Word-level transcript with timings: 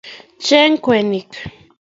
cheng 0.45 0.73
kwenik 0.85 1.29